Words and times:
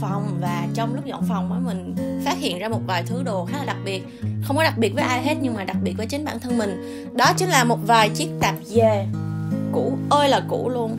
phòng 0.00 0.38
và 0.40 0.66
trong 0.74 0.94
lúc 0.94 1.04
dọn 1.04 1.24
phòng 1.28 1.52
á, 1.52 1.58
mình 1.58 1.94
phát 2.24 2.38
hiện 2.38 2.58
ra 2.58 2.68
một 2.68 2.80
vài 2.86 3.02
thứ 3.06 3.22
đồ 3.22 3.44
khá 3.44 3.58
là 3.58 3.64
đặc 3.64 3.76
biệt. 3.84 4.02
Không 4.42 4.56
có 4.56 4.62
đặc 4.62 4.78
biệt 4.78 4.94
với 4.94 5.04
ai 5.04 5.22
hết, 5.22 5.34
nhưng 5.40 5.54
mà 5.54 5.64
đặc 5.64 5.76
biệt 5.82 5.94
với 5.96 6.06
chính 6.06 6.24
bản 6.24 6.38
thân 6.40 6.58
mình. 6.58 7.04
Đó 7.16 7.32
chính 7.36 7.48
là 7.48 7.64
một 7.64 7.78
vài 7.86 8.08
chiếc 8.08 8.28
tạp 8.40 8.54
dề 8.64 9.06
cũ, 9.72 9.98
ơi 10.10 10.28
là 10.28 10.40
cũ 10.48 10.68
luôn. 10.68 10.98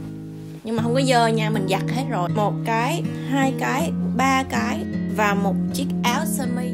Nhưng 0.64 0.76
mà 0.76 0.84
không 0.84 0.94
có 0.94 1.02
dơ 1.02 1.28
nha, 1.28 1.50
mình 1.50 1.68
giặt 1.70 1.84
hết 1.96 2.04
rồi. 2.10 2.30
Một 2.30 2.54
cái, 2.66 3.04
hai 3.30 3.54
cái, 3.60 3.92
ba 4.18 4.44
cái 4.44 4.80
và 5.16 5.34
một 5.34 5.56
chiếc 5.74 5.88
áo 6.04 6.26
sơ 6.26 6.46
mi. 6.56 6.70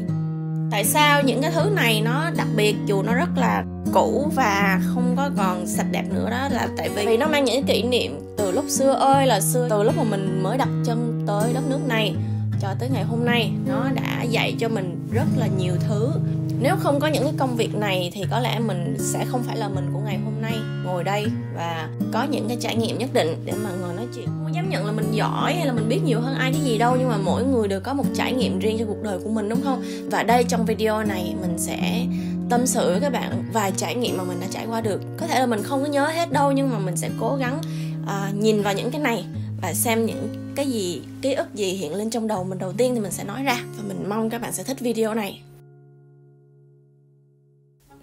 Tại 0.70 0.84
sao 0.84 1.22
những 1.22 1.42
cái 1.42 1.50
thứ 1.54 1.70
này 1.70 2.00
nó 2.00 2.30
đặc 2.36 2.48
biệt, 2.56 2.76
dù 2.86 3.02
nó 3.02 3.14
rất 3.14 3.28
là 3.36 3.64
cũ 3.96 4.30
và 4.34 4.80
không 4.94 5.14
có 5.16 5.30
còn 5.36 5.66
sạch 5.66 5.86
đẹp 5.90 6.04
nữa 6.14 6.30
đó 6.30 6.48
là 6.50 6.68
tại 6.76 6.88
vì, 6.88 7.06
vì 7.06 7.16
nó 7.16 7.26
mang 7.26 7.44
những 7.44 7.64
kỷ 7.64 7.82
niệm 7.82 8.20
từ 8.36 8.50
lúc 8.50 8.64
xưa 8.68 8.92
ơi 8.92 9.26
là 9.26 9.40
xưa 9.40 9.66
từ 9.70 9.82
lúc 9.82 9.96
mà 9.96 10.02
mình 10.02 10.42
mới 10.42 10.58
đặt 10.58 10.68
chân 10.86 11.24
tới 11.26 11.52
đất 11.52 11.62
nước 11.68 11.80
này 11.88 12.14
cho 12.60 12.68
tới 12.78 12.88
ngày 12.92 13.04
hôm 13.04 13.24
nay. 13.24 13.52
Nó 13.66 13.90
đã 13.94 14.22
dạy 14.22 14.56
cho 14.58 14.68
mình 14.68 15.08
rất 15.12 15.26
là 15.36 15.46
nhiều 15.58 15.72
thứ. 15.88 16.12
Nếu 16.60 16.76
không 16.76 17.00
có 17.00 17.06
những 17.06 17.22
cái 17.22 17.32
công 17.38 17.56
việc 17.56 17.74
này 17.74 18.10
thì 18.14 18.24
có 18.30 18.38
lẽ 18.38 18.58
mình 18.58 18.96
sẽ 18.98 19.24
không 19.24 19.42
phải 19.42 19.56
là 19.56 19.68
mình 19.68 19.90
của 19.92 20.00
ngày 20.04 20.18
hôm 20.24 20.42
nay 20.42 20.54
ngồi 20.86 21.04
đây 21.04 21.26
và 21.54 21.88
có 22.12 22.24
những 22.24 22.48
cái 22.48 22.56
trải 22.60 22.76
nghiệm 22.76 22.98
nhất 22.98 23.10
định 23.12 23.36
để 23.44 23.52
mà 23.64 23.70
ngồi 23.80 23.94
nói 23.94 24.06
chuyện. 24.14 24.26
Không 24.26 24.54
dám 24.54 24.70
nhận 24.70 24.86
là 24.86 24.92
mình 24.92 25.12
giỏi 25.12 25.54
hay 25.54 25.66
là 25.66 25.72
mình 25.72 25.88
biết 25.88 26.00
nhiều 26.04 26.20
hơn 26.20 26.34
ai 26.34 26.52
cái 26.52 26.60
gì 26.60 26.78
đâu 26.78 26.96
nhưng 26.98 27.08
mà 27.08 27.16
mỗi 27.16 27.44
người 27.44 27.68
đều 27.68 27.80
có 27.80 27.94
một 27.94 28.04
trải 28.14 28.32
nghiệm 28.32 28.58
riêng 28.58 28.76
trong 28.78 28.88
cuộc 28.88 29.02
đời 29.02 29.18
của 29.24 29.30
mình 29.30 29.48
đúng 29.48 29.62
không? 29.64 29.82
Và 30.10 30.22
đây 30.22 30.44
trong 30.44 30.66
video 30.66 31.02
này 31.02 31.34
mình 31.40 31.54
sẽ 31.58 32.06
tâm 32.50 32.66
sự 32.66 32.90
với 32.90 33.00
các 33.00 33.12
bạn 33.12 33.44
vài 33.52 33.72
trải 33.76 33.94
nghiệm 33.94 34.16
mà 34.16 34.24
mình 34.24 34.40
đã 34.40 34.46
trải 34.50 34.66
qua 34.66 34.80
được. 34.80 35.00
Có 35.16 35.26
thể 35.26 35.40
là 35.40 35.46
mình 35.46 35.62
không 35.62 35.82
có 35.82 35.88
nhớ 35.88 36.06
hết 36.06 36.32
đâu 36.32 36.52
nhưng 36.52 36.70
mà 36.70 36.78
mình 36.78 36.96
sẽ 36.96 37.10
cố 37.20 37.36
gắng 37.36 37.60
uh, 38.02 38.34
nhìn 38.34 38.62
vào 38.62 38.74
những 38.74 38.90
cái 38.90 39.00
này 39.00 39.24
và 39.62 39.74
xem 39.74 40.06
những 40.06 40.52
cái 40.56 40.66
gì 40.66 41.02
ký 41.22 41.32
ức 41.32 41.54
gì 41.54 41.72
hiện 41.72 41.94
lên 41.94 42.10
trong 42.10 42.26
đầu 42.26 42.44
mình 42.44 42.58
đầu 42.58 42.72
tiên 42.72 42.94
thì 42.94 43.00
mình 43.00 43.12
sẽ 43.12 43.24
nói 43.24 43.42
ra. 43.42 43.60
Và 43.76 43.84
mình 43.88 44.08
mong 44.08 44.30
các 44.30 44.40
bạn 44.40 44.52
sẽ 44.52 44.62
thích 44.62 44.80
video 44.80 45.14
này 45.14 45.42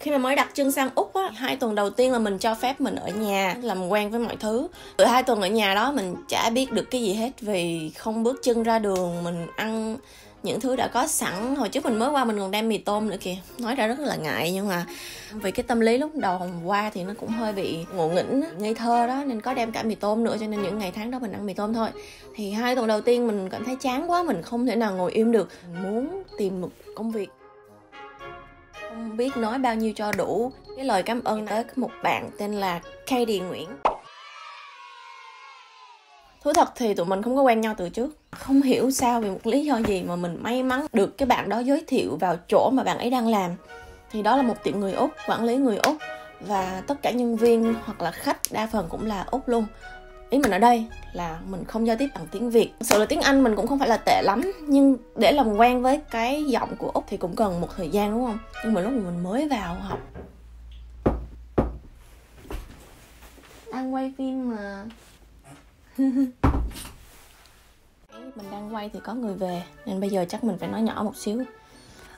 khi 0.04 0.12
mà 0.12 0.18
mới 0.18 0.36
đặt 0.36 0.50
chân 0.54 0.72
sang 0.72 0.90
úc 0.96 1.14
á, 1.14 1.30
hai 1.36 1.56
tuần 1.56 1.76
đầu 1.76 1.90
tiên 1.90 2.12
là 2.12 2.20
mình 2.20 2.38
cho 2.38 2.56
phép 2.56 2.82
mình 2.82 2.96
ở 2.96 3.08
nhà, 3.08 3.56
làm 3.62 3.88
quen 3.88 4.10
với 4.10 4.20
mọi 4.20 4.36
thứ. 4.36 4.68
Từ 4.98 5.06
hai 5.06 5.24
tuần 5.24 5.42
ở 5.42 5.48
nhà 5.48 5.74
đó, 5.76 5.92
mình 5.92 6.16
chả 6.28 6.50
biết 6.50 6.72
được 6.72 6.92
cái 6.92 7.02
gì 7.02 7.14
hết 7.14 7.32
vì 7.42 7.92
không 7.98 8.24
bước 8.24 8.40
chân 8.44 8.64
ra 8.64 8.80
đường, 8.80 9.24
mình 9.24 9.48
ăn 9.56 9.98
những 10.44 10.60
thứ 10.60 10.76
đã 10.76 10.88
có 10.88 11.08
sẵn. 11.08 11.56
Hồi 11.56 11.70
trước 11.70 11.86
mình 11.86 12.00
mới 12.00 12.10
qua, 12.10 12.26
mình 12.26 12.40
còn 12.40 12.52
đem 12.52 12.70
mì 12.70 12.78
tôm 12.78 13.10
nữa 13.10 13.16
kìa. 13.22 13.36
Nói 13.58 13.76
ra 13.76 13.88
rất 13.88 14.00
là 14.00 14.16
ngại, 14.16 14.52
nhưng 14.52 14.68
mà 14.68 14.86
vì 15.32 15.52
cái 15.52 15.64
tâm 15.64 15.80
lý 15.80 15.98
lúc 15.98 16.16
đầu 16.16 16.38
hôm 16.38 16.66
qua 16.66 16.92
thì 16.94 17.04
nó 17.04 17.14
cũng 17.20 17.30
hơi 17.30 17.54
bị 17.54 17.78
ngộ 17.96 18.10
nghĩnh, 18.10 18.44
ngây 18.58 18.74
thơ 18.74 19.08
đó, 19.08 19.24
nên 19.28 19.42
có 19.42 19.54
đem 19.54 19.72
cả 19.72 19.84
mì 19.84 19.96
tôm 19.96 20.24
nữa, 20.24 20.38
cho 20.40 20.48
nên 20.48 20.62
những 20.62 20.80
ngày 20.80 20.92
tháng 20.96 21.12
đó 21.12 21.20
mình 21.20 21.32
ăn 21.32 21.46
mì 21.46 21.54
tôm 21.54 21.74
thôi. 21.74 21.90
Thì 22.36 22.52
hai 22.52 22.76
tuần 22.76 22.88
đầu 22.88 23.02
tiên 23.02 23.28
mình 23.28 23.50
cảm 23.50 23.66
thấy 23.66 23.76
chán 23.76 24.12
quá, 24.12 24.24
mình 24.24 24.42
không 24.42 24.66
thể 24.66 24.76
nào 24.76 24.96
ngồi 24.96 25.12
im 25.12 25.32
được. 25.32 25.50
Mình 25.74 25.84
muốn 25.84 26.24
tìm 26.38 26.62
một 26.62 26.70
công 26.96 27.12
việc 27.12 27.30
không 28.94 29.18
biết 29.18 29.38
nói 29.38 29.60
bao 29.60 29.76
nhiêu 29.76 29.94
cho 29.96 30.12
đủ. 30.12 30.52
Cái 30.76 30.86
lời 30.86 31.04
cảm 31.04 31.24
ơn 31.24 31.48
tới 31.48 31.64
một 31.76 31.92
bạn 32.04 32.30
tên 32.38 32.54
là 32.54 32.82
Katie 33.08 33.40
Nguyễn. 33.40 33.70
Thú 36.44 36.54
thật 36.54 36.70
thì 36.76 36.94
tụi 36.94 37.06
mình 37.06 37.22
không 37.22 37.36
có 37.36 37.42
quen 37.42 37.62
nhau 37.62 37.76
từ 37.78 37.90
trước. 37.90 38.18
Không 38.32 38.62
hiểu 38.62 38.92
sao 38.92 39.22
vì 39.22 39.30
một 39.30 39.48
lý 39.48 39.66
do 39.66 39.78
gì 39.78 40.04
mà 40.04 40.16
mình 40.16 40.38
may 40.42 40.64
mắn 40.64 40.86
được 40.94 41.18
cái 41.18 41.26
bạn 41.26 41.50
đó 41.50 41.60
giới 41.60 41.84
thiệu 41.88 42.18
vào 42.20 42.38
chỗ 42.48 42.70
mà 42.74 42.84
bạn 42.84 42.98
ấy 42.98 43.10
đang 43.10 43.28
làm. 43.28 43.52
Thì 44.12 44.22
đó 44.22 44.38
là 44.38 44.44
một 44.44 44.64
tiệm 44.64 44.80
người 44.80 44.94
Úc, 44.94 45.12
quản 45.28 45.44
lý 45.44 45.56
người 45.56 45.78
Úc. 45.78 45.96
Và 46.40 46.82
tất 46.88 47.02
cả 47.02 47.12
nhân 47.12 47.38
viên 47.38 47.76
hoặc 47.86 48.02
là 48.02 48.12
khách 48.12 48.40
đa 48.52 48.68
phần 48.72 48.88
cũng 48.90 49.06
là 49.06 49.26
Úc 49.32 49.48
luôn 49.48 49.66
ý 50.34 50.40
mình 50.40 50.52
ở 50.52 50.60
đây 50.60 50.86
là 51.14 51.40
mình 51.50 51.64
không 51.64 51.88
giao 51.88 51.96
tiếp 52.00 52.08
bằng 52.16 52.28
tiếng 52.32 52.50
việt. 52.50 52.72
Thực 52.80 52.86
sự 52.86 53.00
là 53.00 53.06
tiếng 53.06 53.22
anh 53.22 53.44
mình 53.44 53.56
cũng 53.56 53.68
không 53.68 53.80
phải 53.80 53.90
là 53.90 53.98
tệ 53.98 54.22
lắm 54.22 54.42
nhưng 54.68 54.98
để 55.16 55.32
làm 55.32 55.58
quen 55.58 55.82
với 55.82 56.02
cái 56.12 56.44
giọng 56.44 56.76
của 56.78 56.92
úc 56.94 57.04
thì 57.08 57.18
cũng 57.18 57.36
cần 57.36 57.62
một 57.62 57.70
thời 57.78 57.90
gian 57.90 58.12
đúng 58.12 58.26
không? 58.26 58.38
Nhưng 58.64 58.74
mà 58.74 58.82
lúc 58.82 58.94
mà 58.94 59.00
mình 59.00 59.24
mới 59.24 59.48
vào 59.48 59.76
học. 59.76 60.00
Đang 63.74 63.94
quay 63.94 64.14
phim 64.18 64.50
mà. 64.50 64.86
Mình 68.36 68.52
đang 68.52 68.76
quay 68.76 68.90
thì 68.94 69.00
có 69.04 69.14
người 69.14 69.34
về 69.34 69.64
nên 69.86 70.00
bây 70.00 70.10
giờ 70.10 70.26
chắc 70.30 70.44
mình 70.44 70.58
phải 70.58 70.70
nói 70.70 70.82
nhỏ 70.82 71.02
một 71.04 71.16
xíu. 71.16 71.44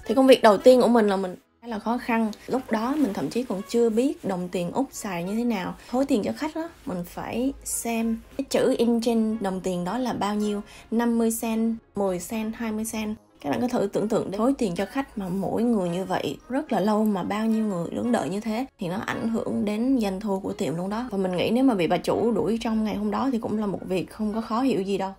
Thì 0.05 0.15
công 0.15 0.27
việc 0.27 0.43
đầu 0.43 0.57
tiên 0.57 0.81
của 0.81 0.87
mình 0.87 1.07
là 1.07 1.15
mình 1.15 1.35
khá 1.65 1.69
là 1.69 1.79
khó 1.79 1.97
khăn. 1.97 2.31
Lúc 2.47 2.61
đó 2.71 2.95
mình 2.97 3.13
thậm 3.13 3.29
chí 3.29 3.43
còn 3.43 3.61
chưa 3.69 3.89
biết 3.89 4.25
đồng 4.25 4.49
tiền 4.49 4.71
úc 4.71 4.87
xài 4.91 5.23
như 5.23 5.35
thế 5.35 5.43
nào. 5.43 5.75
Thối 5.89 6.05
tiền 6.05 6.23
cho 6.23 6.31
khách 6.37 6.55
đó 6.55 6.69
mình 6.85 7.03
phải 7.05 7.53
xem 7.63 8.17
cái 8.37 8.45
chữ 8.49 8.75
in 8.77 9.01
trên 9.01 9.37
đồng 9.41 9.61
tiền 9.61 9.83
đó 9.83 9.97
là 9.97 10.13
bao 10.13 10.35
nhiêu. 10.35 10.61
50 10.91 11.29
cent 11.41 11.75
10 11.95 12.19
cent 12.29 12.55
20 12.55 12.85
cent. 12.91 13.15
Các 13.41 13.49
bạn 13.49 13.61
có 13.61 13.67
thử 13.67 13.89
tưởng 13.93 14.09
tượng 14.09 14.31
để 14.31 14.37
thối 14.37 14.53
tiền 14.57 14.75
cho 14.75 14.85
khách 14.85 15.17
mà 15.17 15.29
mỗi 15.29 15.63
người 15.63 15.89
như 15.89 16.03
vậy, 16.03 16.37
rất 16.49 16.71
là 16.71 16.79
lâu 16.79 17.05
mà 17.05 17.23
bao 17.23 17.45
nhiêu 17.45 17.65
người 17.65 17.89
đứng 17.89 18.11
đợi 18.11 18.29
như 18.29 18.39
thế, 18.39 18.65
thì 18.79 18.87
nó 18.87 18.97
ảnh 18.97 19.29
hưởng 19.29 19.65
đến 19.65 19.99
doanh 20.01 20.19
thu 20.19 20.39
của 20.39 20.53
tiệm 20.53 20.75
luôn 20.75 20.89
đó. 20.89 21.07
Và 21.11 21.17
mình 21.17 21.37
nghĩ 21.37 21.49
nếu 21.49 21.63
mà 21.63 21.73
bị 21.73 21.87
bà 21.87 21.97
chủ 21.97 22.31
đuổi 22.31 22.57
trong 22.61 22.83
ngày 22.83 22.95
hôm 22.95 23.11
đó 23.11 23.29
thì 23.31 23.37
cũng 23.39 23.57
là 23.57 23.65
một 23.65 23.79
việc 23.87 24.11
không 24.11 24.33
có 24.33 24.41
khó 24.41 24.61
hiểu 24.61 24.81
gì 24.81 24.97
đâu. 24.97 25.11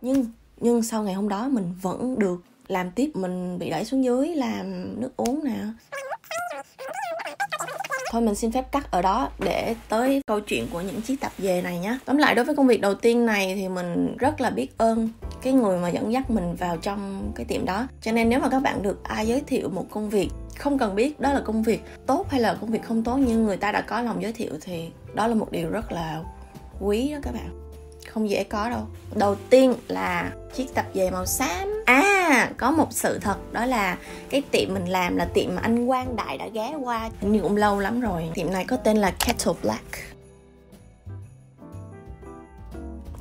Nhưng 0.00 0.26
nhưng 0.60 0.82
sau 0.82 1.02
ngày 1.02 1.14
hôm 1.14 1.28
đó 1.28 1.48
mình 1.48 1.74
vẫn 1.82 2.18
được 2.18 2.42
làm 2.68 2.90
tiếp 2.90 3.10
mình 3.14 3.58
bị 3.58 3.70
đẩy 3.70 3.84
xuống 3.84 4.04
dưới, 4.04 4.34
làm 4.34 5.00
nước 5.00 5.16
uống 5.16 5.44
nè. 5.44 5.56
Thôi 8.10 8.22
mình 8.22 8.34
xin 8.34 8.52
phép 8.52 8.72
cắt 8.72 8.90
ở 8.90 9.02
đó 9.02 9.30
để 9.38 9.74
tới 9.88 10.22
câu 10.26 10.40
chuyện 10.40 10.66
của 10.72 10.80
những 10.80 11.02
chiếc 11.02 11.20
tập 11.20 11.32
về 11.38 11.62
này 11.62 11.78
nhé 11.78 11.98
tóm 12.04 12.16
lại, 12.16 12.34
đối 12.34 12.44
với 12.44 12.54
công 12.54 12.66
việc 12.66 12.80
đầu 12.80 12.94
tiên 12.94 13.26
này 13.26 13.54
thì 13.54 13.68
mình 13.68 14.16
rất 14.18 14.40
là 14.40 14.50
biết 14.50 14.78
ơn 14.78 15.08
cái 15.42 15.52
người 15.52 15.78
mà 15.78 15.88
dẫn 15.88 16.12
dắt 16.12 16.30
mình 16.30 16.54
vào 16.54 16.76
trong 16.76 17.32
cái 17.34 17.46
tiệm 17.46 17.64
đó. 17.64 17.86
Cho 18.02 18.12
nên 18.12 18.28
nếu 18.28 18.40
mà 18.40 18.48
các 18.48 18.60
bạn 18.60 18.82
được 18.82 19.04
ai 19.04 19.26
giới 19.26 19.40
thiệu 19.40 19.68
một 19.68 19.86
công 19.90 20.10
việc 20.10 20.28
không 20.58 20.78
cần 20.78 20.94
biết 20.94 21.20
đó 21.20 21.32
là 21.32 21.40
công 21.40 21.62
việc 21.62 21.82
tốt 22.06 22.26
hay 22.30 22.40
là 22.40 22.56
công 22.60 22.70
việc 22.70 22.82
không 22.82 23.04
tốt, 23.04 23.16
nhưng 23.16 23.46
người 23.46 23.56
ta 23.56 23.72
đã 23.72 23.80
có 23.80 24.00
lòng 24.00 24.22
giới 24.22 24.32
thiệu 24.32 24.52
thì 24.60 24.90
đó 25.14 25.26
là 25.26 25.34
một 25.34 25.50
điều 25.50 25.70
rất 25.70 25.92
là 25.92 26.22
quý 26.80 27.12
đó 27.12 27.18
các 27.22 27.34
bạn. 27.34 27.70
Không 28.08 28.30
dễ 28.30 28.44
có 28.44 28.70
đâu. 28.70 28.80
Đầu 29.14 29.34
tiên 29.50 29.74
là 29.88 30.32
chiếc 30.54 30.74
tập 30.74 30.86
về 30.94 31.10
màu 31.10 31.26
xám 31.26 31.75
à 31.86 32.50
có 32.56 32.70
một 32.70 32.88
sự 32.90 33.18
thật, 33.18 33.52
đó 33.52 33.66
là 33.66 33.98
cái 34.30 34.42
tiệm 34.50 34.74
mình 34.74 34.86
làm 34.86 35.16
là 35.16 35.24
tiệm 35.24 35.54
mà 35.54 35.62
anh 35.62 35.86
quang 35.86 36.16
đại 36.16 36.38
đã 36.38 36.48
ghé 36.48 36.74
qua 36.84 37.10
nhưng 37.20 37.42
cũng 37.42 37.56
lâu 37.56 37.78
lắm 37.78 38.00
rồi. 38.00 38.30
Tiệm 38.34 38.52
này 38.52 38.64
có 38.64 38.76
tên 38.76 38.96
là 38.96 39.10
kettle 39.10 39.52
black. 39.62 39.84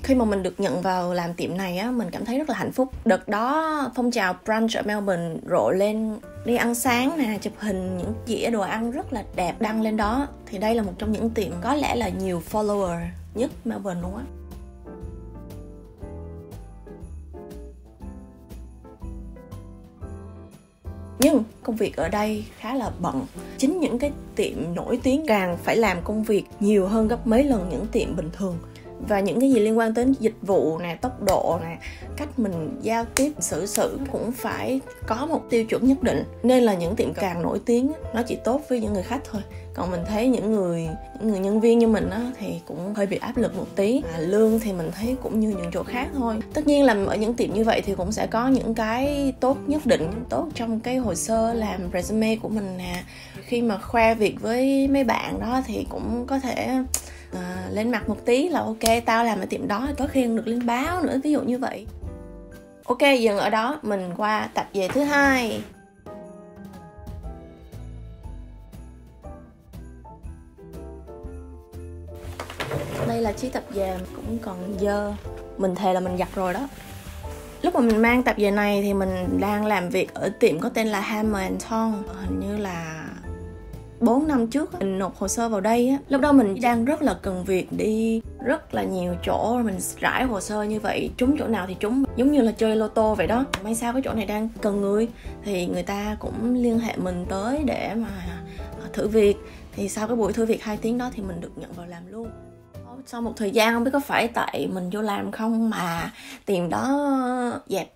Khi 0.04 0.16
mà 0.16 0.26
mình 0.26 0.44
được 0.44 0.60
nhận 0.60 0.82
vào 0.82 1.14
làm 1.14 1.34
tiệm 1.34 1.58
này 1.58 1.78
á, 1.78 1.92
mình 1.92 2.12
cảm 2.12 2.26
thấy 2.26 2.38
rất 2.38 2.50
là 2.50 2.56
hạnh 2.56 2.72
phúc. 2.72 2.90
Đợt 3.06 3.28
đó, 3.28 3.92
phong 3.96 4.12
trào 4.12 4.36
brunch 4.46 4.74
ở 4.74 4.82
melbourne 4.82 5.36
rộ 5.50 5.72
lên 5.72 6.20
đi 6.46 6.56
ăn 6.56 6.76
sáng 6.76 7.18
nè, 7.18 7.38
chụp 7.42 7.54
hình 7.60 7.98
những 7.98 8.14
dĩa 8.28 8.50
đồ 8.50 8.62
ăn 8.62 8.92
rất 8.92 9.14
là 9.14 9.24
đẹp 9.36 9.56
đăng 9.60 9.82
lên 9.82 9.98
đó. 9.98 10.28
Thì 10.46 10.58
đây 10.58 10.76
là 10.76 10.84
một 10.84 10.94
trong 10.98 11.12
những 11.12 11.30
tiệm 11.30 11.52
có 11.62 11.74
lẽ 11.74 11.96
là 11.96 12.10
nhiều 12.10 12.42
follower 12.52 13.00
nhất 13.34 13.52
melbourne 13.66 14.02
luôn 14.02 14.16
á. 14.16 14.24
Nhưng 21.26 21.44
công 21.64 21.76
việc 21.76 21.96
ở 21.96 22.10
đây 22.10 22.46
khá 22.60 22.76
là 22.76 22.92
bận. 23.00 23.26
Chính 23.58 23.80
những 23.80 24.00
cái 24.00 24.12
tiệm 24.36 24.76
nổi 24.76 25.00
tiếng 25.04 25.26
càng 25.28 25.58
phải 25.64 25.78
làm 25.78 25.98
công 26.04 26.24
việc 26.24 26.44
nhiều 26.60 26.88
hơn 26.88 27.08
gấp 27.08 27.28
mấy 27.28 27.44
lần 27.44 27.70
những 27.70 27.88
tiệm 27.92 28.16
bình 28.16 28.30
thường 28.34 28.58
và 29.00 29.20
những 29.20 29.40
cái 29.40 29.52
gì 29.52 29.60
liên 29.60 29.78
quan 29.78 29.94
đến 29.94 30.14
dịch 30.20 30.36
vụ 30.42 30.78
nè 30.78 30.98
tốc 31.02 31.22
độ 31.24 31.60
nè 31.64 31.78
cách 32.18 32.40
mình 32.40 32.80
giao 32.82 33.06
tiếp 33.16 33.32
xử 33.40 33.66
sự 33.66 34.00
cũng 34.12 34.32
phải 34.32 34.80
có 35.08 35.26
một 35.26 35.42
tiêu 35.50 35.66
chuẩn 35.66 35.88
nhất 35.88 36.04
định. 36.04 36.24
Nên 36.44 36.64
là 36.64 36.74
những 36.74 36.96
tiệm 36.96 37.14
càng 37.14 37.42
nổi 37.42 37.62
tiếng 37.66 37.92
nó 38.14 38.22
chỉ 38.22 38.36
tốt 38.36 38.62
với 38.70 38.80
những 38.80 38.94
người 38.94 39.04
khách 39.04 39.22
thôi. 39.32 39.42
Còn 39.74 39.92
mình 39.92 40.02
thấy 40.08 40.28
những 40.28 40.52
người 40.52 40.88
những 41.20 41.30
người 41.32 41.40
nhân 41.40 41.60
viên 41.60 41.80
như 41.80 41.88
mình 41.88 42.10
á 42.10 42.32
thì 42.40 42.62
cũng 42.66 42.94
hơi 42.94 43.06
bị 43.06 43.18
áp 43.18 43.38
lực 43.38 43.58
một 43.58 43.68
tí. 43.76 44.02
À, 44.14 44.20
lương 44.20 44.60
thì 44.60 44.74
mình 44.74 44.92
thấy 44.96 45.16
cũng 45.24 45.40
như 45.40 45.50
những 45.50 45.72
chỗ 45.74 45.84
khác 45.84 46.08
thôi. 46.18 46.36
Tất 46.54 46.68
nhiên 46.68 46.84
là 46.84 46.96
ở 47.08 47.16
những 47.16 47.34
tiệm 47.34 47.54
như 47.54 47.64
vậy 47.64 47.82
thì 47.86 47.96
cũng 47.96 48.12
sẽ 48.12 48.28
có 48.28 48.48
những 48.48 48.74
cái 48.74 49.34
tốt 49.40 49.58
nhất 49.68 49.86
định 49.86 50.12
tốt 50.30 50.48
trong 50.56 50.80
cái 50.80 50.98
hồ 50.98 51.16
sơ 51.16 51.54
làm 51.54 51.80
resume 51.94 52.36
của 52.36 52.50
mình 52.50 52.78
nè. 52.78 53.04
Khi 53.46 53.62
mà 53.62 53.78
khoe 53.78 54.16
việc 54.16 54.42
với 54.42 54.88
mấy 54.88 55.04
bạn 55.04 55.40
đó 55.40 55.62
thì 55.66 55.86
cũng 55.90 56.26
có 56.28 56.40
thể 56.40 56.70
à, 57.36 57.70
lên 57.72 57.92
mặt 57.92 58.10
một 58.10 58.18
tí 58.26 58.50
là 58.50 58.60
ok 58.60 59.06
tao 59.06 59.24
làm 59.24 59.40
ở 59.40 59.46
tiệm 59.46 59.68
đó 59.68 59.90
có 59.98 60.08
khi 60.08 60.24
được 60.24 60.48
lên 60.48 60.66
báo 60.66 61.02
nữa 61.02 61.20
ví 61.24 61.32
dụ 61.32 61.42
như 61.42 61.58
vậy. 61.58 61.88
Ok 62.86 63.02
dừng 63.20 63.38
ở 63.38 63.50
đó 63.50 63.80
mình 63.82 64.14
qua 64.18 64.50
tập 64.54 64.68
về 64.74 64.88
thứ 64.88 65.02
hai. 65.02 65.62
Đây 73.08 73.22
là 73.22 73.32
chiếc 73.32 73.54
tập 73.54 73.64
về 73.70 73.98
cũng 74.16 74.38
còn 74.42 74.78
dơ 74.80 75.14
mình 75.58 75.76
thề 75.76 75.94
là 75.94 76.00
mình 76.00 76.18
giặt 76.18 76.28
rồi 76.36 76.54
đó. 76.54 76.68
Lúc 77.62 77.76
mà 77.76 77.82
mình 77.82 78.02
mang 78.02 78.24
tập 78.24 78.36
về 78.38 78.52
này 78.52 78.82
thì 78.82 78.94
mình 78.94 79.40
đang 79.40 79.66
làm 79.66 79.90
việc 79.90 80.14
ở 80.14 80.30
tiệm 80.40 80.60
có 80.60 80.70
tên 80.70 80.88
là 80.88 81.00
Hammer 81.00 81.42
and 81.42 81.66
Tong 81.70 82.04
hình 82.22 82.40
như 82.40 82.58
là 82.58 83.05
4 84.06 84.28
năm 84.28 84.48
trước 84.48 84.80
mình 84.80 85.00
nộp 85.00 85.18
hồ 85.18 85.28
sơ 85.28 85.50
vào 85.50 85.62
đây 85.62 85.88
á. 85.88 85.98
Lúc 86.10 86.22
đó 86.22 86.32
mình 86.32 86.62
đang 86.62 86.86
rất 86.86 87.02
là 87.02 87.20
cần 87.22 87.44
việc 87.44 87.68
đi 87.78 88.22
rất 88.46 88.74
là 88.74 88.84
nhiều 88.84 89.16
chỗ 89.26 89.62
mình 89.64 89.78
rải 90.00 90.24
hồ 90.24 90.42
sơ 90.42 90.64
như 90.64 90.80
vậy. 90.80 91.12
Trúng 91.18 91.36
chỗ 91.40 91.48
nào 91.48 91.66
thì 91.68 91.76
trúng. 91.80 92.04
Giống 92.16 92.32
như 92.32 92.42
là 92.42 92.52
chơi 92.52 92.76
lô 92.76 92.88
tô 92.88 93.16
vậy 93.16 93.28
đó. 93.28 93.46
May 93.64 93.76
sao 93.76 93.94
cái 93.94 94.02
chỗ 94.06 94.14
này 94.14 94.26
đang 94.26 94.50
cần 94.62 94.82
người. 94.82 95.08
Thì 95.44 95.66
người 95.66 95.84
ta 95.84 96.18
cũng 96.20 96.56
liên 96.56 96.80
hệ 96.80 96.98
mình 96.98 97.26
tới 97.30 97.64
để 97.66 97.94
mà 97.96 98.08
à, 98.28 98.88
thử 98.94 99.08
việc. 99.08 99.38
Thì 99.76 99.90
sau 99.90 100.08
cái 100.08 100.16
buổi 100.16 100.34
thử 100.34 100.46
việc 100.46 100.64
2 100.64 100.78
tiếng 100.78 100.98
đó 100.98 101.10
thì 101.14 101.24
mình 101.24 101.42
được 101.42 101.52
nhận 101.56 101.74
vào 101.74 101.88
làm 101.88 102.04
luôn. 102.12 102.30
Sau 103.06 103.22
một 103.22 103.34
thời 103.38 103.52
gian 103.52 103.74
không 103.74 103.84
biết 103.84 103.92
có 103.94 104.00
phải 104.00 104.28
tại 104.28 104.70
mình 104.74 104.90
vô 104.90 105.02
làm 105.02 105.32
không 105.32 105.70
mà 105.70 106.12
tiệm 106.46 106.70
đó 106.70 107.62
dẹp. 107.68 107.94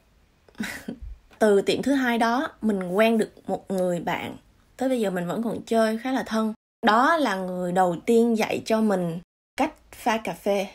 Từ 1.40 1.62
tiệm 1.62 1.82
thứ 1.82 1.94
hai 1.94 2.18
đó, 2.18 2.48
mình 2.62 2.92
quen 2.92 3.18
được 3.18 3.32
một 3.48 3.72
người 3.72 4.00
bạn 4.00 4.36
tới 4.80 4.90
bây 4.90 5.00
giờ 5.00 5.12
mình 5.12 5.28
vẫn 5.28 5.44
còn 5.44 5.62
chơi 5.66 5.98
khá 5.98 6.12
là 6.12 6.24
thân. 6.24 6.54
Đó 6.86 7.18
là 7.18 7.36
người 7.36 7.72
đầu 7.72 7.96
tiên 8.06 8.38
dạy 8.38 8.62
cho 8.66 8.82
mình 8.82 9.20
cách 9.58 9.74
pha 9.92 10.18
cà 10.18 10.34
phê. 10.34 10.68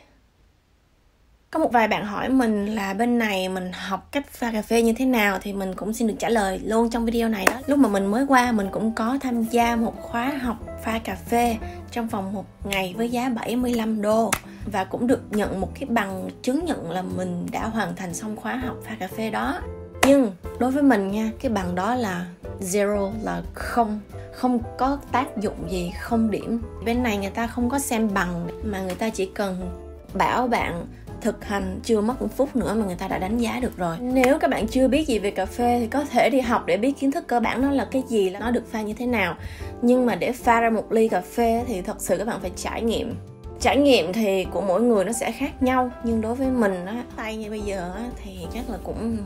Có 1.51 1.61
một 1.61 1.73
vài 1.73 1.89
bạn 1.89 2.05
hỏi 2.05 2.29
mình 2.29 2.75
là 2.75 2.95
bên 2.95 3.19
này 3.19 3.49
mình 3.49 3.73
học 3.73 4.09
cách 4.12 4.29
pha 4.31 4.53
cà 4.53 4.62
phê 4.62 4.83
như 4.83 4.93
thế 4.93 5.05
nào 5.05 5.39
thì 5.43 5.53
mình 5.53 5.75
cũng 5.75 5.93
xin 5.93 6.09
được 6.09 6.15
trả 6.19 6.29
lời 6.29 6.61
luôn 6.65 6.91
trong 6.91 7.05
video 7.05 7.29
này 7.29 7.45
đó. 7.47 7.61
Lúc 7.67 7.79
mà 7.79 7.89
mình 7.89 8.06
mới 8.06 8.27
qua 8.27 8.53
mình 8.53 8.69
cũng 8.73 8.95
có 8.95 9.19
tham 9.21 9.43
gia 9.43 9.77
một 9.77 9.95
khóa 10.03 10.29
học 10.29 10.56
pha 10.83 10.99
cà 10.99 11.15
phê 11.15 11.56
trong 11.91 12.09
vòng 12.09 12.33
một 12.33 12.47
ngày 12.65 12.95
với 12.97 13.11
giá 13.11 13.29
75 13.29 14.03
đô. 14.03 14.31
Và 14.73 14.85
cũng 14.85 15.06
được 15.06 15.21
nhận 15.31 15.61
một 15.61 15.69
cái 15.81 15.89
bằng 15.89 16.29
chứng 16.43 16.65
nhận 16.65 16.91
là 16.91 17.03
mình 17.03 17.47
đã 17.53 17.67
hoàn 17.69 17.97
thành 17.97 18.15
xong 18.15 18.37
khóa 18.37 18.56
học 18.56 18.77
pha 18.85 18.97
cà 19.01 19.09
phê 19.09 19.31
đó. 19.31 19.61
Nhưng 20.06 20.33
đối 20.59 20.71
với 20.71 20.83
mình 20.83 21.11
nha, 21.11 21.31
cái 21.41 21.53
bằng 21.53 21.75
đó 21.75 21.95
là 21.95 22.27
zero 22.61 23.12
là 23.23 23.43
không. 23.55 24.01
Không 24.33 24.59
có 24.79 24.99
tác 25.12 25.37
dụng 25.37 25.71
gì, 25.71 25.93
không 26.01 26.31
điểm. 26.31 26.62
Bên 26.85 27.03
này 27.03 27.19
người 27.19 27.31
ta 27.31 27.47
không 27.47 27.71
có 27.71 27.79
xem 27.79 28.15
bằng, 28.15 28.49
mà 28.62 28.81
người 28.81 28.95
ta 28.95 29.11
chỉ 29.11 29.27
cần 29.27 29.71
bảo 30.15 30.49
bạn 30.49 30.87
thực 31.21 31.45
hành. 31.45 31.81
Chưa 31.85 32.01
mất 32.01 32.23
một 32.23 32.29
phút 32.37 32.56
nữa 32.56 32.75
mà 32.75 32.87
người 32.87 32.97
ta 32.97 33.09
đã 33.09 33.19
đánh 33.19 33.39
giá 33.39 33.61
được 33.61 33.77
rồi. 33.77 33.97
Nếu 34.01 34.39
các 34.39 34.51
bạn 34.51 34.69
chưa 34.69 34.89
biết 34.89 35.09
gì 35.09 35.19
về 35.19 35.31
cà 35.31 35.47
phê 35.47 35.81
thì 35.81 35.87
có 35.87 36.05
thể 36.05 36.31
đi 36.31 36.41
học 36.41 36.62
để 36.67 36.77
biết 36.77 36.93
kiến 37.01 37.11
thức 37.12 37.25
cơ 37.27 37.41
bản 37.41 37.62
nó 37.62 37.71
là 37.71 37.89
cái 37.91 38.03
gì 38.09 38.31
là 38.31 38.41
nó 38.41 38.51
được 38.51 38.73
pha 38.73 38.83
như 38.83 38.95
thế 38.95 39.06
nào. 39.06 39.37
Nhưng 39.83 40.06
mà 40.06 40.15
để 40.15 40.33
pha 40.33 40.61
ra 40.61 40.71
một 40.71 40.93
ly 40.93 41.09
cà 41.09 41.21
phê 41.21 41.65
thì 41.67 41.83
thật 41.83 41.97
sự 41.99 42.19
các 42.19 42.27
bạn 42.27 42.41
phải 42.41 42.51
trải 42.56 42.83
nghiệm. 42.83 43.15
Trải 43.61 43.77
nghiệm 43.77 44.12
thì 44.12 44.45
của 44.45 44.61
mỗi 44.61 44.83
người 44.83 45.05
nó 45.05 45.12
sẽ 45.12 45.33
khác 45.33 45.62
nhau, 45.62 45.91
nhưng 46.05 46.21
đối 46.21 46.35
với 46.35 46.51
mình 46.51 46.87
á, 46.87 47.05
tay 47.17 47.37
như 47.37 47.51
bây 47.51 47.61
giờ 47.61 47.93
á, 47.97 48.05
thì 48.25 48.47
chắc 48.55 48.71
là 48.71 48.79
cũng 48.85 49.17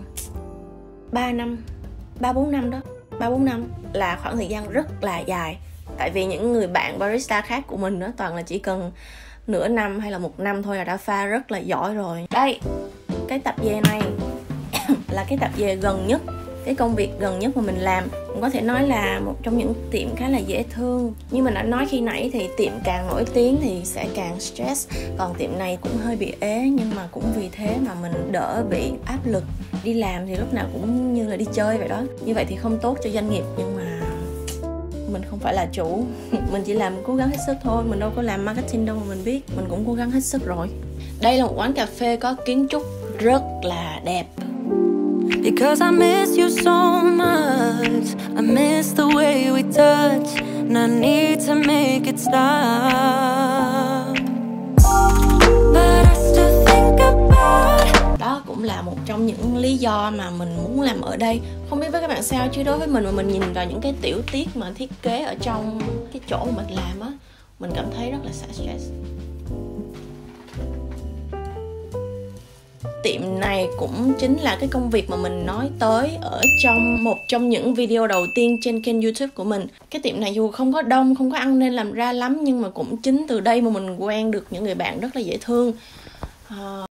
3 1.13 1.33
năm, 1.33 1.59
ba 2.21 2.33
bốn 2.33 2.51
năm 2.51 2.71
đó 2.71 2.81
ba 3.19 3.31
bốn 3.31 3.45
năm 3.45 3.65
là 3.93 4.19
khoảng 4.23 4.37
thời 4.37 4.47
gian 4.47 4.71
rất 4.71 5.05
là 5.05 5.19
dài. 5.19 5.59
Tại 5.99 6.11
vì 6.11 6.25
những 6.25 6.53
người 6.53 6.67
bạn 6.67 6.99
barista 6.99 7.41
khác 7.41 7.65
của 7.67 7.77
mình 7.77 8.01
đó 8.01 8.07
toàn 8.17 8.37
là 8.37 8.43
chỉ 8.43 8.59
cần 8.59 8.93
nửa 9.47 9.69
năm 9.69 10.01
hay 10.01 10.13
là 10.13 10.19
một 10.19 10.41
năm 10.41 10.63
thôi 10.63 10.77
là 10.77 10.85
đã 10.85 10.97
pha 10.97 11.27
rất 11.27 11.51
là 11.51 11.59
giỏi 11.59 11.95
rồi. 11.95 12.27
Đây, 12.31 12.61
cái 13.29 13.39
tập 13.39 13.55
về 13.63 13.81
này 13.85 14.03
là 15.11 15.25
cái 15.29 15.39
tập 15.41 15.51
về 15.57 15.77
gần 15.77 16.07
nhất, 16.07 16.23
cái 16.65 16.75
công 16.75 16.95
việc 16.95 17.11
gần 17.21 17.39
nhất 17.39 17.57
mà 17.57 17.63
mình 17.63 17.79
làm 17.79 18.05
cũng 18.39 18.43
có 18.43 18.51
thể 18.51 18.61
nói 18.61 18.89
là 18.89 19.21
một 19.25 19.35
trong 19.43 19.59
những 19.59 19.75
tiệm 19.91 20.17
khá 20.17 20.29
là 20.29 20.39
dễ 20.39 20.65
thương. 20.71 21.15
Như 21.31 21.43
mình 21.43 21.55
đã 21.55 21.63
nói 21.63 21.87
khi 21.91 22.01
nãy 22.01 22.31
thì 22.33 22.49
tiệm 22.57 22.73
càng 22.85 23.07
nổi 23.07 23.25
tiếng 23.35 23.59
thì 23.63 23.81
sẽ 23.85 24.07
càng 24.15 24.41
stress. 24.41 24.89
Còn 25.19 25.35
tiệm 25.35 25.59
này 25.59 25.79
cũng 25.81 25.93
hơi 26.05 26.17
bị 26.17 26.33
ế, 26.41 26.69
nhưng 26.73 26.91
mà 26.97 27.09
cũng 27.11 27.25
vì 27.37 27.49
thế 27.53 27.77
mà 27.87 27.95
mình 28.03 28.33
đỡ 28.33 28.65
bị 28.71 28.91
áp 29.05 29.19
lực. 29.25 29.45
Đi 29.85 29.95
làm 29.95 30.27
thì 30.27 30.37
lúc 30.37 30.55
nào 30.55 30.67
cũng 30.73 31.15
như 31.15 31.29
là 31.29 31.37
đi 31.37 31.45
chơi 31.53 31.79
vậy 31.79 31.89
đó. 31.89 32.03
Như 32.25 32.35
vậy 32.35 32.45
thì 32.49 32.57
không 32.57 32.79
tốt 32.83 32.99
cho 33.05 33.11
doanh 33.11 33.31
nghiệp, 33.31 33.45
nhưng 33.59 33.77
mà 33.77 34.01
mình 35.13 35.23
không 35.31 35.39
phải 35.39 35.55
là 35.55 35.67
chủ. 35.73 36.05
Mình 36.53 36.63
chỉ 36.65 36.73
làm 36.73 36.95
cố 37.07 37.15
gắng 37.15 37.31
hết 37.31 37.39
sức 37.47 37.57
thôi, 37.63 37.85
mình 37.85 38.01
đâu 38.01 38.11
có 38.17 38.23
làm 38.23 38.45
marketing 38.45 38.87
đâu 38.87 38.97
mà 38.97 39.03
mình 39.09 39.25
biết. 39.25 39.41
Mình 39.57 39.67
cũng 39.71 39.85
cố 39.87 39.93
gắng 39.93 40.11
hết 40.11 40.21
sức 40.21 40.47
rồi. 40.47 40.69
Đây 41.21 41.39
là 41.39 41.47
một 41.47 41.55
quán 41.57 41.73
cà 41.73 41.87
phê 41.87 42.17
có 42.17 42.35
kiến 42.45 42.67
trúc 42.71 42.83
rất 43.19 43.43
là 43.63 44.01
đẹp. 44.05 44.25
Because 45.51 45.81
I 45.81 45.91
miss 45.91 46.37
you 46.37 46.51
so 46.51 47.01
much. 47.01 48.15
I 48.37 48.43
miss 48.43 48.93
the 48.93 49.09
way 49.09 49.51
we 49.51 49.63
touch. 49.63 50.29
And 50.43 50.77
I 50.77 50.87
need 50.87 51.41
to 51.47 51.55
make 51.55 52.07
it 52.07 52.19
stop. 52.19 52.35
But 55.73 56.05
I 56.05 56.15
still 56.15 56.65
think 56.67 57.01
about 57.01 58.19
Đó 58.19 58.43
cũng 58.47 58.65
là 58.65 58.83
một 58.83 58.97
trong 59.07 59.27
những 59.27 59.57
lý 59.57 59.77
do 59.77 60.11
mà 60.11 60.31
mình 60.31 60.57
muốn 60.57 60.81
làm 60.81 61.01
ở 61.01 61.17
đây. 61.17 61.41
Không 61.71 61.81
biết 61.81 61.89
với 61.93 62.01
các 62.01 62.09
bạn 62.09 62.23
sao, 62.23 62.49
chứ 62.53 62.63
đối 62.63 62.79
với 62.79 62.89
mình 62.89 63.05
mà 63.05 63.11
mình 63.11 63.29
nhìn 63.29 63.53
vào 63.55 63.67
những 63.67 63.81
cái 63.81 63.95
tiểu 64.03 64.23
tiết 64.33 64.49
mà 64.55 64.73
thiết 64.75 65.03
kế 65.03 65.23
ở 65.23 65.35
trong 65.41 65.81
cái 66.13 66.23
chỗ 66.29 66.39
mà 66.45 66.53
mình 66.57 66.77
làm 66.77 67.01
á, 67.01 67.13
Mình 67.59 67.71
cảm 67.75 67.85
thấy 67.97 68.11
rất 68.11 68.19
là 68.25 68.33
xả 68.33 68.47
stress. 68.53 68.85
Tiệm 73.03 73.41
này 73.41 73.69
cũng 73.79 74.13
chính 74.19 74.37
là 74.37 74.57
cái 74.61 74.69
công 74.73 74.91
việc 74.91 75.11
mà 75.11 75.17
mình 75.17 75.47
nói 75.47 75.71
tới 75.79 76.19
ở 76.21 76.43
trong 76.63 77.05
một 77.05 77.19
trong 77.29 77.49
những 77.49 77.75
video 77.75 78.07
đầu 78.07 78.27
tiên 78.35 78.59
trên 78.63 78.83
kênh 78.83 79.03
youtube 79.03 79.31
của 79.35 79.45
mình. 79.45 79.67
Cái 79.91 80.03
tiệm 80.03 80.21
này 80.21 80.35
dù 80.35 80.51
không 80.51 80.73
có 80.73 80.83
đông 80.83 81.15
không 81.15 81.31
có 81.31 81.39
ăn 81.39 81.59
nên 81.59 81.73
làm 81.73 81.93
ra 81.93 82.13
lắm 82.13 82.39
nhưng 82.43 82.61
mà 82.61 82.69
cũng 82.69 82.97
chính 82.97 83.27
từ 83.29 83.41
đây 83.41 83.61
mà 83.61 83.71
mình 83.71 83.97
quen 83.97 84.31
được 84.31 84.47
những 84.51 84.65
người 84.65 84.75
bạn 84.75 85.01
rất 85.01 85.17
là 85.17 85.21
dễ 85.21 85.39
thương. 85.41 85.73
À, 86.49 86.87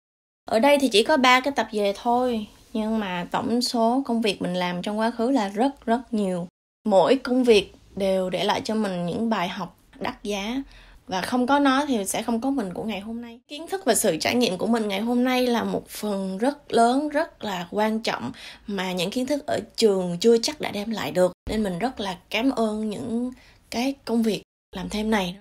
ở 0.49 0.59
đây 0.59 0.77
thì 0.81 0.87
chỉ 0.87 1.03
có 1.03 1.17
ba 1.17 1.39
cái 1.39 1.53
tập 1.55 1.67
về 1.71 1.93
thôi 2.03 2.47
nhưng 2.73 2.99
mà 2.99 3.27
tổng 3.31 3.61
số 3.61 4.03
công 4.05 4.21
việc 4.21 4.41
mình 4.41 4.53
làm 4.53 4.81
trong 4.81 4.99
quá 4.99 5.11
khứ 5.11 5.31
là 5.31 5.49
rất 5.49 5.85
rất 5.85 6.13
nhiều. 6.13 6.47
Mỗi 6.85 7.15
công 7.15 7.43
việc 7.43 7.73
đều 7.95 8.29
để 8.29 8.43
lại 8.43 8.61
cho 8.63 8.75
mình 8.75 9.05
những 9.05 9.29
bài 9.29 9.47
học 9.47 9.77
đắt 9.99 10.23
giá 10.23 10.63
và 11.07 11.21
không 11.21 11.47
có 11.47 11.59
nó 11.59 11.85
thì 11.87 12.05
sẽ 12.05 12.23
không 12.23 12.41
có 12.41 12.49
mình 12.49 12.73
của 12.73 12.83
ngày 12.83 12.99
hôm 12.99 13.21
nay. 13.21 13.39
Kiến 13.47 13.67
thức 13.67 13.81
và 13.85 13.95
sự 13.95 14.17
trải 14.17 14.35
nghiệm 14.35 14.57
của 14.57 14.67
mình 14.67 14.87
ngày 14.87 15.01
hôm 15.01 15.23
nay 15.23 15.47
là 15.47 15.63
một 15.63 15.87
phần 15.89 16.37
rất 16.37 16.71
lớn, 16.73 17.09
rất 17.09 17.43
là 17.43 17.67
quan 17.71 17.99
trọng 17.99 18.31
mà 18.67 18.91
những 18.91 19.11
kiến 19.11 19.25
thức 19.25 19.45
ở 19.47 19.59
trường 19.75 20.17
chưa 20.19 20.37
chắc 20.37 20.61
đã 20.61 20.71
đem 20.71 20.91
lại 20.91 21.11
được. 21.11 21.31
Nên 21.49 21.63
mình 21.63 21.79
rất 21.79 21.99
là 21.99 22.17
cảm 22.29 22.49
ơn 22.49 22.89
những 22.89 23.31
cái 23.69 23.93
công 24.05 24.23
việc 24.23 24.43
làm 24.75 24.89
thêm 24.89 25.11
này. 25.11 25.35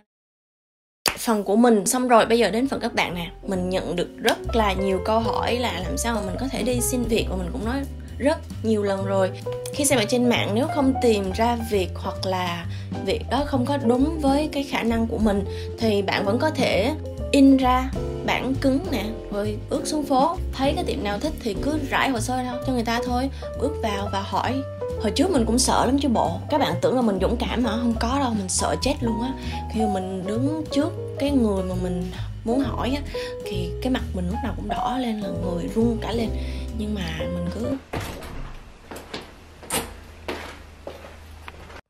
Phần 1.19 1.45
của 1.45 1.57
mình 1.57 1.87
xong 1.87 2.09
rồi, 2.09 2.27
bây 2.27 2.39
giờ 2.39 2.51
đến 2.51 2.69
phần 2.69 2.81
các 2.81 2.95
bạn 2.95 3.15
nè. 3.15 3.31
Mình 3.47 3.71
nhận 3.71 3.97
được 3.97 4.09
rất 4.17 4.57
là 4.57 4.73
nhiều 4.73 5.01
câu 5.05 5.21
hỏi 5.21 5.59
là 5.59 5.81
làm 5.81 5.97
sao 5.97 6.15
mà 6.15 6.21
mình 6.27 6.37
có 6.41 6.49
thể 6.49 6.63
đi 6.63 6.81
xin 6.81 7.03
việc 7.03 7.27
và 7.31 7.37
mình 7.37 7.49
cũng 7.53 7.65
nói 7.65 7.83
rất 8.19 8.39
nhiều 8.63 8.83
lần 8.83 9.05
rồi. 9.05 9.31
Khi 9.73 9.85
xem 9.85 9.99
ở 9.99 10.05
trên 10.09 10.29
mạng, 10.29 10.51
nếu 10.55 10.67
không 10.75 10.95
tìm 11.03 11.33
ra 11.33 11.57
việc 11.71 11.91
hoặc 11.95 12.27
là 12.27 12.67
việc 13.07 13.23
đó 13.31 13.43
không 13.47 13.67
có 13.67 13.77
đúng 13.77 14.19
với 14.21 14.49
cái 14.53 14.63
khả 14.63 14.83
năng 14.83 15.07
của 15.07 15.19
mình, 15.19 15.45
thì 15.79 16.03
bạn 16.03 16.25
vẫn 16.25 16.39
có 16.39 16.51
thể 16.51 16.93
in 17.31 17.57
ra 17.57 17.91
bản 18.27 18.55
cứng 18.55 18.79
nè, 18.93 19.05
rồi 19.33 19.57
bước 19.71 19.87
xuống 19.87 20.05
phố. 20.05 20.37
Thấy 20.53 20.73
cái 20.75 20.85
tiệm 20.85 21.05
nào 21.05 21.19
thích 21.19 21.33
thì 21.43 21.55
cứ 21.63 21.79
rải 21.91 22.09
hồ 22.09 22.21
sơ 22.21 22.39
cho 22.67 22.73
người 22.73 22.85
ta 22.85 23.01
thôi. 23.07 23.31
Bước 23.61 23.73
vào 23.83 24.09
và 24.13 24.21
hỏi. 24.21 24.55
Hồi 25.01 25.11
trước 25.11 25.31
mình 25.31 25.45
cũng 25.47 25.59
sợ 25.59 25.87
lắm 25.87 25.99
chứ 25.99 26.09
bộ. 26.09 26.31
Các 26.51 26.61
bạn 26.61 26.75
tưởng 26.83 26.97
là 26.97 27.03
mình 27.03 27.19
dũng 27.21 27.37
cảm 27.37 27.65
hả 27.65 27.71
không 27.71 27.95
có 28.01 28.19
đâu, 28.19 28.31
mình 28.39 28.49
sợ 28.49 28.77
chết 28.83 28.95
luôn 29.01 29.23
á. 29.23 29.33
Khi 29.75 29.81
mà 29.81 29.89
mình 29.95 30.27
đứng 30.27 30.65
trước 30.73 30.93
cái 31.19 31.31
người 31.31 31.63
mà 31.63 31.75
mình 31.83 32.11
muốn 32.45 32.61
hỏi 32.61 32.93
á, 32.97 33.03
thì 33.45 33.71
cái 33.83 33.93
mặt 33.93 34.03
mình 34.15 34.27
lúc 34.27 34.39
nào 34.45 34.53
cũng 34.57 34.69
đỏ 34.69 34.99
lên, 35.01 35.21
là 35.21 35.29
người 35.29 35.69
run 35.75 35.99
cả 36.01 36.13
lên 36.13 36.29
nhưng 36.79 36.95
mà 36.95 37.19
mình 37.19 37.49
cứ 37.55 37.77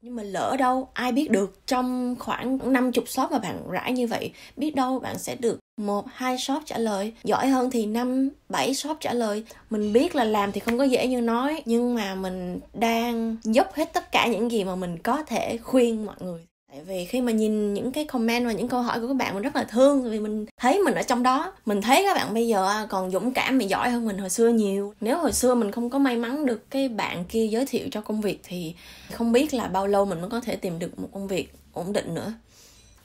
nhưng 0.06 0.16
mà 0.16 0.22
lỡ 0.22 0.56
đâu, 0.58 0.88
ai 0.92 1.12
biết 1.12 1.30
được, 1.30 1.66
trong 1.66 2.16
khoảng 2.18 2.72
50 2.72 3.06
shop 3.06 3.32
mà 3.32 3.38
bạn 3.38 3.70
rải 3.70 3.92
như 3.92 4.06
vậy, 4.06 4.32
biết 4.56 4.74
đâu 4.74 4.98
bạn 4.98 5.18
sẽ 5.18 5.34
được 5.34 5.58
một, 5.76 6.04
hai 6.12 6.38
shop 6.38 6.62
trả 6.66 6.78
lời. 6.78 7.12
Giỏi 7.24 7.48
hơn 7.48 7.70
thì 7.70 7.86
năm, 7.86 8.28
bảy 8.48 8.74
shop 8.74 8.96
trả 9.00 9.12
lời. 9.12 9.44
Mình 9.70 9.92
biết 9.92 10.14
là 10.14 10.24
làm 10.24 10.52
thì 10.52 10.60
không 10.60 10.78
có 10.78 10.84
dễ 10.84 11.06
như 11.06 11.20
nói, 11.20 11.62
nhưng 11.64 11.94
mà 11.94 12.14
mình 12.14 12.60
đang 12.74 13.36
dốc 13.42 13.74
hết 13.74 13.92
tất 13.92 14.12
cả 14.12 14.26
những 14.26 14.50
gì 14.50 14.64
mà 14.64 14.76
mình 14.76 14.98
có 14.98 15.22
thể 15.22 15.56
khuyên 15.56 16.06
mọi 16.06 16.16
người 16.20 16.46
tại 16.76 16.85
vì 16.85 17.04
khi 17.04 17.21
mà 17.21 17.33
nhìn 17.33 17.75
những 17.75 17.92
cái 17.92 18.04
comment 18.04 18.47
và 18.47 18.52
những 18.52 18.68
câu 18.68 18.83
hỏi 18.83 19.00
của 19.00 19.09
các 19.09 19.16
bạn, 19.16 19.35
mình 19.35 19.42
rất 19.42 19.56
là 19.56 19.64
thương, 19.64 20.11
vì 20.11 20.21
mình 20.21 20.47
thấy 20.56 20.80
mình 20.85 20.95
ở 20.95 21.02
trong 21.02 21.23
đó. 21.23 21.52
Mình 21.66 21.83
thấy 21.83 22.02
các 22.02 22.14
bạn 22.14 22.35
bây 22.35 22.49
giờ 22.49 22.87
còn 22.88 23.11
dũng 23.11 23.33
cảm 23.33 23.59
và 23.59 23.64
giỏi 23.64 23.90
hơn 23.90 24.06
mình 24.06 24.18
hồi 24.18 24.30
xưa 24.30 24.49
nhiều. 24.49 24.95
Nếu 25.00 25.18
hồi 25.18 25.33
xưa 25.33 25.54
mình 25.54 25.73
không 25.73 25.90
có 25.90 25.99
may 25.99 26.16
mắn 26.16 26.47
được 26.47 26.71
cái 26.71 26.88
bạn 26.88 27.25
kia 27.25 27.47
giới 27.47 27.66
thiệu 27.66 27.88
cho 27.90 28.00
công 28.00 28.21
việc 28.21 28.40
thì 28.45 28.75
không 29.12 29.33
biết 29.33 29.54
là 29.54 29.68
bao 29.68 29.87
lâu 29.87 30.04
mình 30.04 30.21
mới 30.21 30.30
có 30.30 30.40
thể 30.40 30.56
tìm 30.56 30.78
được 30.78 30.99
một 30.99 31.09
công 31.12 31.28
việc 31.28 31.52
ổn 31.73 31.92
định 31.92 32.14
nữa. 32.14 32.33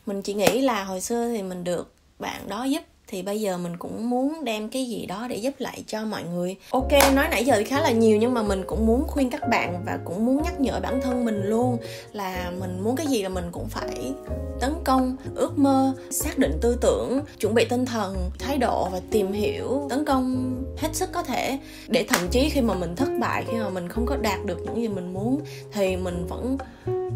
Mình 0.06 0.22
chỉ 0.22 0.34
nghĩ 0.34 0.62
là 0.62 0.84
hồi 0.84 1.02
xưa 1.02 1.30
thì 1.36 1.44
mình 1.44 1.64
được 1.64 1.94
bạn 2.20 2.48
đó 2.48 2.64
giúp 2.64 2.84
thì 3.12 3.22
bây 3.22 3.42
giờ 3.42 3.58
mình 3.58 3.78
cũng 3.78 4.10
muốn 4.10 4.44
đem 4.44 4.70
cái 4.70 4.86
gì 4.86 5.06
đó 5.06 5.28
để 5.30 5.36
giúp 5.36 5.54
lại 5.58 5.84
cho 5.88 6.06
mọi 6.06 6.24
người. 6.24 6.56
Ok, 6.70 6.92
nói 7.16 7.28
nãy 7.32 7.46
giờ 7.46 7.56
thì 7.58 7.64
khá 7.64 7.82
là 7.82 7.92
nhiều 7.92 8.18
nhưng 8.18 8.34
mà 8.34 8.44
mình 8.44 8.64
cũng 8.68 8.88
muốn 8.88 9.08
khuyên 9.08 9.30
các 9.30 9.50
bạn 9.50 9.84
và 9.86 10.00
cũng 10.06 10.26
muốn 10.26 10.42
nhắc 10.44 10.62
nhở 10.62 10.80
bản 10.84 11.02
thân 11.02 11.26
mình 11.26 11.44
luôn 11.44 11.78
là 12.14 12.52
mình 12.60 12.80
muốn 12.84 12.96
cái 12.96 13.08
gì 13.08 13.24
là 13.24 13.30
mình 13.30 13.46
cũng 13.52 13.68
phải 13.68 14.14
tấn 14.60 14.74
công, 14.84 15.16
ước 15.36 15.58
mơ, 15.58 15.94
xác 16.12 16.38
định 16.38 16.58
tư 16.62 16.78
tưởng, 16.82 17.20
chuẩn 17.40 17.54
bị 17.54 17.66
tinh 17.70 17.86
thần, 17.86 18.30
thái 18.40 18.58
độ 18.58 18.90
và 18.92 19.02
tìm 19.12 19.32
hiểu, 19.32 19.88
tấn 19.90 20.06
công 20.06 20.56
hết 20.78 20.96
sức 20.96 21.10
có 21.12 21.24
thể. 21.24 21.60
Để 21.88 22.06
thậm 22.10 22.28
chí 22.32 22.50
khi 22.50 22.62
mà 22.62 22.74
mình 22.74 22.96
thất 22.96 23.10
bại, 23.20 23.44
khi 23.48 23.58
mà 23.58 23.70
mình 23.70 23.90
không 23.90 24.06
có 24.06 24.18
đạt 24.18 24.46
được 24.46 24.58
những 24.66 24.76
gì 24.76 24.88
mình 24.88 25.14
muốn 25.14 25.42
thì 25.74 25.96
mình 25.96 26.26
vẫn 26.28 26.58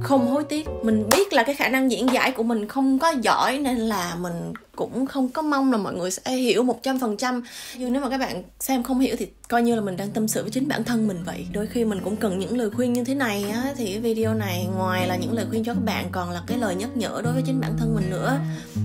không 0.01 0.27
hối 0.27 0.43
tiếc. 0.43 0.67
Mình 0.83 1.09
biết 1.09 1.33
là 1.33 1.43
cái 1.43 1.55
khả 1.55 1.69
năng 1.69 1.91
diễn 1.91 2.13
giải 2.13 2.31
của 2.31 2.43
mình 2.43 2.67
không 2.67 2.99
có 2.99 3.13
giỏi 3.21 3.57
nên 3.57 3.77
là 3.77 4.15
mình 4.15 4.53
cũng 4.75 5.05
không 5.05 5.29
có 5.29 5.41
mong 5.41 5.71
là 5.71 5.77
mọi 5.77 5.93
người 5.93 6.11
sẽ 6.11 6.31
hiểu 6.31 6.63
một 6.63 6.83
trăm 6.83 6.99
phần 6.99 7.17
trăm. 7.17 7.43
Nhưng 7.77 7.93
nếu 7.93 8.01
mà 8.01 8.09
các 8.09 8.17
bạn 8.17 8.43
xem 8.59 8.83
không 8.83 8.99
hiểu 8.99 9.15
thì 9.19 9.27
coi 9.47 9.61
như 9.61 9.75
là 9.75 9.81
mình 9.81 9.97
đang 9.97 10.09
tâm 10.09 10.27
sự 10.27 10.41
với 10.41 10.51
chính 10.51 10.67
bản 10.67 10.83
thân 10.83 11.07
mình 11.07 11.23
vậy. 11.25 11.47
Đôi 11.53 11.67
khi 11.67 11.85
mình 11.85 11.99
cũng 12.03 12.15
cần 12.15 12.39
những 12.39 12.57
lời 12.57 12.69
khuyên 12.69 12.93
như 12.93 13.03
thế 13.03 13.15
này 13.15 13.45
á, 13.49 13.73
thì 13.77 13.85
cái 13.85 13.99
video 13.99 14.33
này 14.33 14.67
ngoài 14.75 15.07
là 15.07 15.15
những 15.15 15.33
lời 15.33 15.45
khuyên 15.49 15.63
cho 15.63 15.73
các 15.73 15.83
bạn, 15.85 16.05
còn 16.11 16.29
là 16.29 16.41
cái 16.47 16.57
lời 16.57 16.75
nhắc 16.75 16.89
nhở 16.97 17.21
đối 17.23 17.33
với 17.33 17.43
chính 17.45 17.61
bản 17.61 17.77
thân 17.77 17.95
mình 17.95 18.09
nữa. 18.09 18.39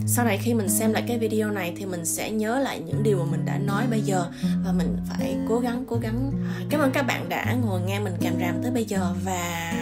Sau 0.06 0.24
này 0.24 0.38
khi 0.42 0.54
mình 0.54 0.68
xem 0.68 0.92
lại 0.92 1.04
cái 1.08 1.18
video 1.18 1.50
này 1.50 1.74
thì 1.76 1.86
mình 1.86 2.04
sẽ 2.04 2.30
nhớ 2.30 2.58
lại 2.58 2.80
những 2.86 3.02
điều 3.02 3.18
mà 3.18 3.24
mình 3.30 3.46
đã 3.46 3.58
nói 3.58 3.84
bây 3.90 4.00
giờ. 4.00 4.26
Và 4.66 4.72
mình 4.72 4.96
phải 5.08 5.36
cố 5.48 5.58
gắng 5.58 5.84
cố 5.88 5.96
gắng. 5.96 6.32
Cảm 6.70 6.80
ơn 6.80 6.90
các 6.92 7.02
bạn 7.02 7.28
đã 7.28 7.56
ngồi 7.64 7.80
nghe 7.86 8.00
mình 8.00 8.14
càm 8.20 8.32
ràm 8.40 8.62
tới 8.62 8.70
bây 8.70 8.84
giờ 8.84 9.14
và 9.24 9.72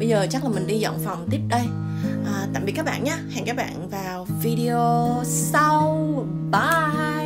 bây 0.00 0.08
giờ 0.08 0.26
chắc 0.30 0.44
là 0.44 0.50
mình 0.50 0.66
đi 0.66 0.78
dọn 0.78 0.98
phòng 1.04 1.26
tiếp 1.30 1.40
đây. 1.48 1.62
À, 2.26 2.46
tạm 2.52 2.64
biệt 2.64 2.72
các 2.76 2.84
bạn 2.84 3.04
nhé. 3.04 3.16
Hẹn 3.30 3.44
các 3.44 3.56
bạn 3.56 3.88
vào 3.88 4.26
video 4.42 5.22
sau. 5.24 6.26
Bye. 6.52 7.19